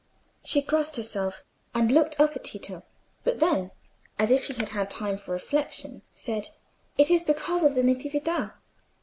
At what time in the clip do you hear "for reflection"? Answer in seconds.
5.15-6.01